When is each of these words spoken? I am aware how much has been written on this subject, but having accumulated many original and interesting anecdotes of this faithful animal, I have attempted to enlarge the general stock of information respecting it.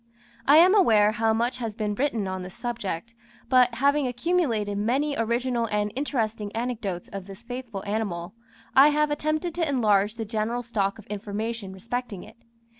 I 0.47 0.57
am 0.57 0.73
aware 0.73 1.11
how 1.11 1.31
much 1.31 1.59
has 1.59 1.75
been 1.75 1.93
written 1.93 2.27
on 2.27 2.41
this 2.41 2.55
subject, 2.55 3.13
but 3.49 3.75
having 3.75 4.07
accumulated 4.07 4.79
many 4.79 5.15
original 5.15 5.67
and 5.67 5.93
interesting 5.95 6.51
anecdotes 6.55 7.07
of 7.09 7.27
this 7.27 7.43
faithful 7.43 7.83
animal, 7.85 8.33
I 8.75 8.87
have 8.87 9.11
attempted 9.11 9.53
to 9.53 9.69
enlarge 9.69 10.15
the 10.15 10.25
general 10.25 10.63
stock 10.63 10.97
of 10.97 11.05
information 11.05 11.71
respecting 11.71 12.23
it. 12.23 12.37